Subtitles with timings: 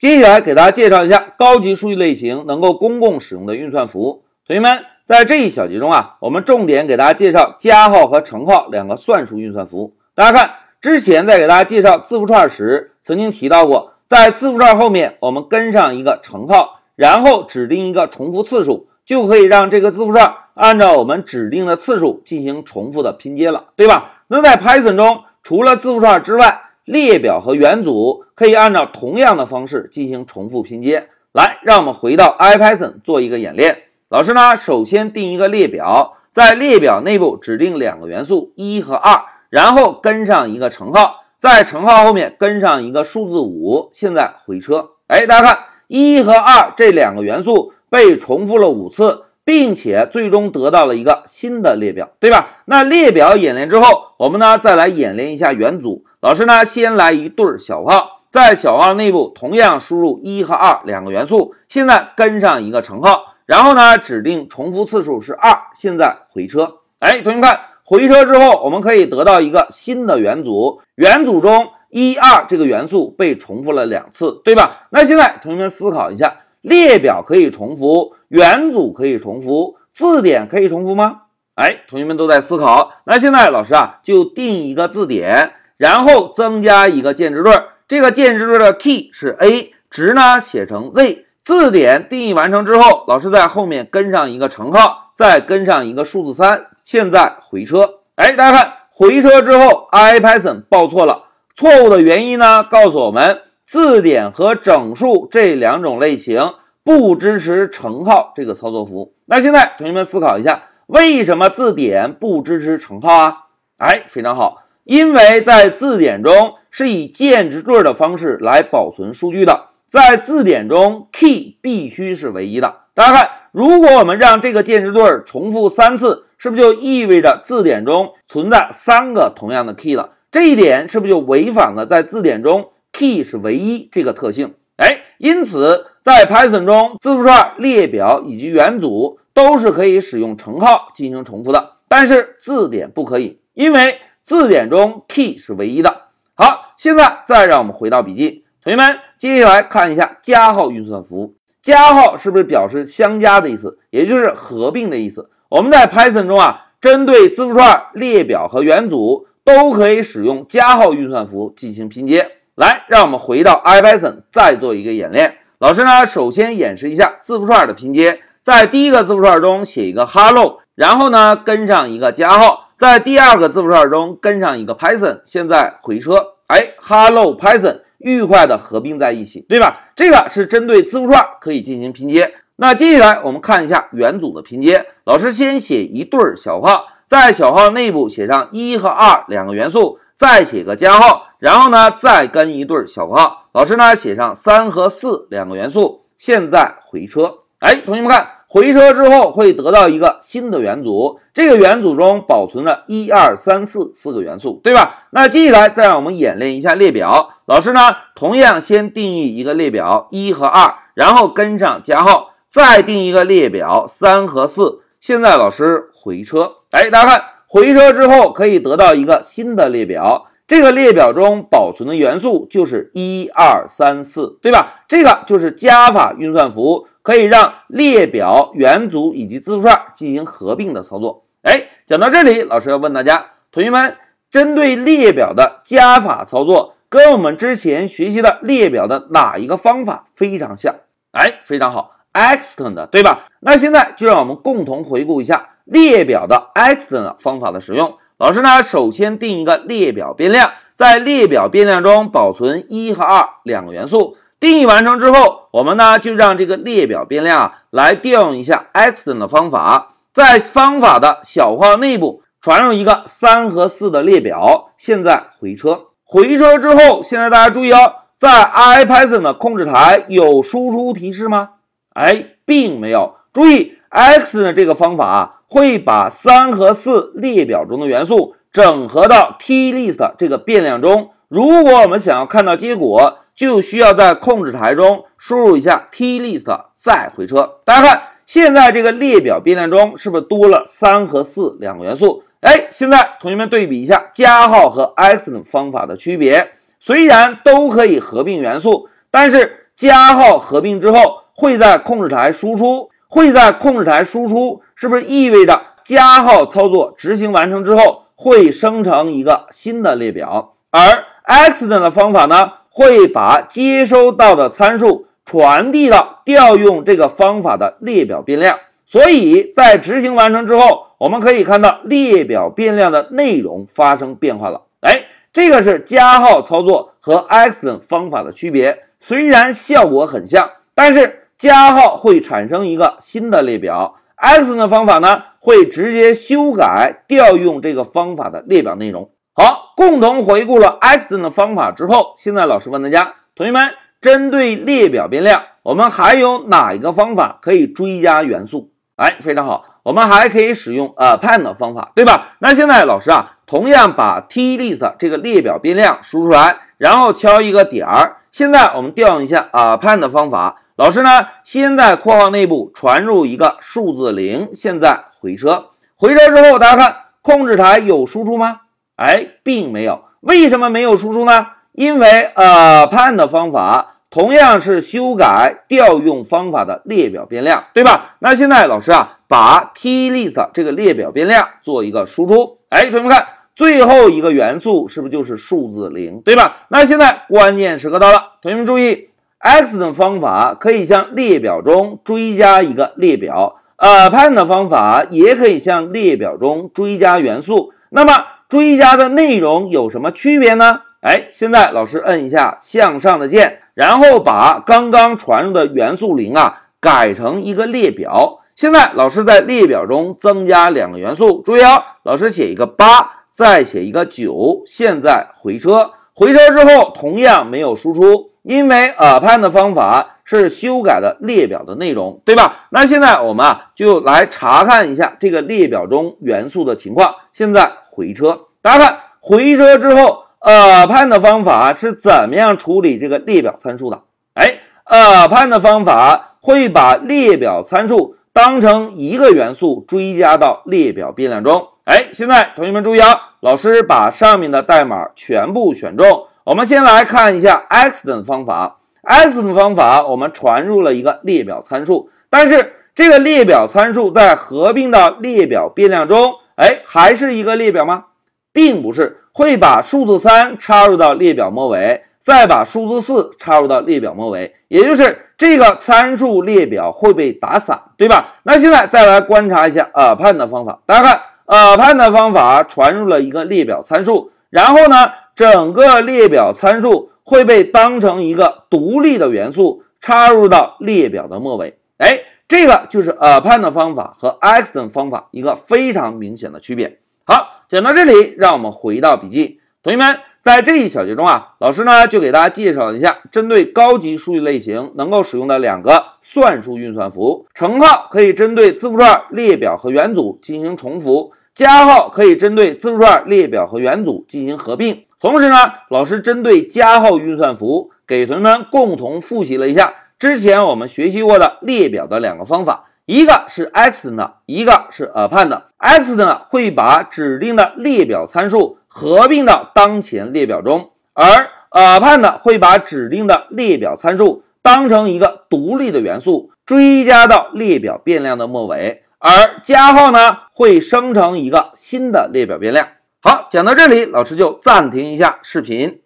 [0.00, 4.24] 接下来给大家介绍一下高级数据类型能够公共使用的运算符。
[4.46, 9.92] 同学们，在这一小节中啊，我们重点给大家介绍加号和乘号两个算术运算符。
[10.14, 24.22] 大家看，之前在给大家介绍字符串时，曾经提到过，在字符串后面我们跟上一个乘号，然后指定一个重复次数，就可以让这个字符串按照我们指定的次数进行重复的拼接了，对吧？
[24.28, 26.58] 那在 Python 中，除了字符串之外，
[26.90, 31.08] 列表和元组可以按照同样的方式进行重复拼接。
[31.32, 33.76] 来，让我们回到 IPython 做一个演练。
[34.08, 43.88] 老师呢，首先定一个列表，在列表内部指定两个元素一和二，然后跟上一个乘号，在乘号后面跟上一个数字五。
[43.92, 52.58] 现在回车，哎，大家看，一和二这两个元素被重复了五次，并且最终得到了一个新的列表，对吧？
[52.66, 56.04] 那列表演练之后，我们呢再来演练一下元组。
[56.20, 66.74] 老师呢，先来一对小号，在小号内部同样输入一和二两个元素，现在跟上一个乘号，然后呢指定重复次数是二，现在回车。
[66.98, 74.86] 哎，同学们看，回车之后，我们可以得到一个新的元组，元组中一二这个元素被重复了两次，对吧？
[74.90, 81.22] 那现在同学们思考一下，列表可以重复，元组可以重复，字典可以重复吗？
[81.54, 82.92] 哎，同学们都在思考。
[83.04, 85.52] 那现在老师啊就定一个字典。
[85.76, 87.54] 然后增加一个键值对，
[87.88, 91.24] 这个键值对的 key 是 a，值呢写成 z。
[91.42, 96.66] 字典定义完成之后，老师在后面跟上一个乘号，再跟上一个数字三。
[96.84, 101.24] 现在回车，哎，大家看回车之后，IPython 报错了，
[101.56, 103.40] 错误的原因呢告诉我们，
[103.70, 109.14] 字典和整数这两种类型不支持乘号这个操作符。
[109.26, 113.36] 那现在同学们思考一下，为什么字典不支持乘号啊？
[113.76, 114.64] 哎，非常好。
[114.82, 122.74] 因为在字典中是以键值对的方式来保存数据的，在字典中 key 必须是唯一的。
[122.92, 130.14] 大家看，如果我们让这个键值对重复三次，是不是就意味着字典中存在三个同样的 key 了？
[130.32, 134.52] 这一点是不是就违反了在字典中 key 是唯一这个特性？
[134.76, 143.98] 哎，因此在 Python 中，字符串、列表以及元组都是可以使用乘号进行重复的，但是字典不可以，因为。
[144.22, 146.02] 字典中 key 是唯一的。
[146.34, 151.34] 好，现在再让我们回到笔记，同学们，接下来看一下加号运算符。
[151.62, 155.30] 加号是不是表示相加的意思，也就是合并的意思？
[155.48, 162.30] 我们在 Python 中啊，针对字符串、列表和元组都可以使用加号运算符进行拼接。
[162.60, 165.38] 来，让我们回到 IPython 再做一个演练。
[165.60, 172.68] 老师呢，首先演示一下字符串的拼接，在第一个字符串中写一个 hello，然后呢跟上一个加号。
[172.76, 179.88] 在第二个字符串中跟上一个 Python，现在回车，哎，Hello Python，愉快的合并在一起，对吧？
[179.96, 182.34] 这个是针对字符串可以进行拼接。
[182.56, 184.84] 那接下来我们看一下元组的拼接。
[185.04, 193.48] 老师先写一对小号，在小号内部写上一和二两个元素，再写个加号，然后呢再跟一对小括号。
[193.52, 198.28] 老师呢写上三和四两个元素，现在回车，哎，同学们看。
[198.52, 205.04] 回车之后会得到一个新的元组，这个元组中保存了一二三四四个元素，对吧？
[205.10, 207.30] 那接下来再让我们演练一下列表。
[207.46, 207.80] 老师呢，
[208.16, 214.80] 同样先定义一个列表一和二，然后跟上加号，再定一个列表三和四。
[215.00, 220.26] 现在老师回车，哎，大家看，回车之后可以得到一个新的列表。
[220.50, 224.82] 这个列表中保存的元素就是一二三四，对吧？
[224.88, 231.22] 这个就是加法运算符，可以让列表、元组以及字符串进行合并的操作。
[231.42, 233.96] 哎，讲到这里，老师要问大家，同学们，
[234.28, 240.74] 针对列表的加法操作，跟我们之前学习的列表的哪一个方法非常像？
[241.12, 243.28] 哎，非常好，extend，对吧？
[243.38, 247.96] 那现在就让我们共同回顾一下列表的 extend 方法的使用。
[248.20, 254.18] 老师呢，首先定一个列表变量，在列表变量中保存一和二两个元素。
[254.38, 264.72] 定义完成之后，我们呢就让这个列表变量啊来调用一下 extend 的方法，在方法的小括号内部传入一个三和四的列表。
[264.76, 271.52] 现在回车，回车之后，现在大家注意哦，在 IPython 的控制台有输出提示吗？
[271.94, 273.14] 哎，并没有。
[273.32, 275.36] 注意 extend 这个方法啊。
[275.50, 281.10] 会把三和四列表中的元素整合到 TList 这个变量中。
[281.26, 287.56] 如果我们想要看到结果，就需要在控制台中输入一下 TList 再回车。
[287.64, 292.22] 大家看，现在这个列表变量中是不是多了三和四两个元素？
[292.42, 296.52] 哎，现在同学们对比一下加号和 extend 方法的区别。
[296.78, 310.54] 虽然都可以合并元素，但是加号合并之后会在控制台输出，会在控制台输出，是不是意味着加号操作执行完成之后会生成一个新的列表？
[310.70, 318.58] 而 extend 的方法呢，会把接收到的参数传递到调用这个方法的列表变量。
[318.86, 324.62] 所以在执行完成之后，我们可以看到列表变量的内容发生变化了。
[324.80, 328.84] 哎，这个是加号操作和 extend 方法的区别。
[328.98, 339.10] 虽然效果很像，但是加号会产生一个新的列表，extend 方法呢会直接修改调用这个方法的列表内容。
[339.34, 348.72] 好，共同回顾了 extend 的方法之后，现在老师问大家，同学们，针对列表变量，我们还有哪一个方法可以追加元素？
[348.96, 352.34] 哎，非常好，我们还可以使用 append 的方法，对吧？
[352.40, 358.18] 那现在老师啊，同样把 t-list 这个列表变量输出来，然后敲一个点儿。
[358.30, 368.60] 现在我们调用一下 append 的方法，老师呢，先在括号内部传入一个数字零，现在回车，回车之后，大家看控制台有输出吗？
[368.96, 370.04] 哎，并没有。
[370.20, 371.48] 为什么没有输出呢？
[371.72, 373.96] 因为 append 方法。
[374.08, 378.16] 同样是修改调用方法的列表变量，对吧？
[378.18, 382.58] 那现在老师啊，把 t-list 这个列表变量做一个输出。
[382.70, 383.24] 哎，同学们看，
[383.54, 386.56] 最后一个元素是不是就是数字零，对吧？
[386.70, 389.09] 那现在关键时刻到了，同学们注意
[389.40, 397.72] ，extend 方法可以向列表中追加一个列表，append 方法也可以向列表中追加元素。
[397.90, 400.82] 那么追加的内容有什么区别呢？
[401.00, 403.62] 哎，现在老师摁一下向上的键。
[403.74, 408.40] 然后把刚刚传入的元素零啊改成一个列表。
[408.54, 414.62] 现在老师在列表中增加两个元素，注意啊，老师写一个八，再写一个九。
[414.66, 422.66] 现在回车，回车之后同样没有输出，因为 append 方法是修改的列表的内容，对吧？
[422.70, 427.14] 那现在我们啊就来查看一下这个列表中元素的情况。
[427.32, 430.24] 现在回车，大家看回车之后。
[430.42, 434.00] append 方法是怎么样处理这个列表参数的？
[434.32, 434.54] 哎
[434.86, 441.68] ，append 方法会把列表参数当成一个元素追加到列表变量中。
[441.84, 446.26] 哎，现在同学们注意啊，老师把上面的代码全部选中。
[446.44, 448.78] 我们先来看一下 extend 方法。
[449.02, 458.04] extend 方法我们传入了一个列表参数，但是这个列表参数在合并到列表变量中，哎，还是一个列表吗？
[458.52, 459.18] 并不是。
[459.32, 468.34] 会把数字三插入到列表末尾，再把数字四插入到列表末尾，也就是这个参数列表会被打散，对吧？
[468.42, 474.96] 那现在再来观察一下 append 的方法，大家看 append 的方法传入了一个列表参数，然后呢，
[475.40, 481.78] 整个列表参数会被当成一个独立的元素插入到列表的末尾。
[481.96, 486.98] 哎，这个就是 append 方法和 extend 方法一个非常明显的区别。
[487.24, 487.64] 好。
[487.70, 489.60] 讲到这里，让我们回到笔记。
[489.82, 497.46] 同学们，在这一小节中啊，老师呢就给大家介绍一下，针对高级数据类型能够使用的两个算术运算符。
[497.54, 505.04] 乘号可以针对字符串、列表和元组进行重复，加号可以针对字符串、列表和元组进行合并。
[505.20, 505.56] 同时呢，
[505.90, 512.86] 老师针对加号运算符，给同学们共同复习了一下之前我们学习过的列表的两个方法。
[513.04, 515.60] 一个是 extend，一个是 append。
[515.78, 532.86] extend 会把指定的列表参数合并到当前列表中，而 append 会把指定的列表参数当成一个独立的元素追加到列表变量的末尾，而加号呢会生成一个新的列表变量。
[533.22, 536.00] 好，讲到这里，老师就暂停一下视频。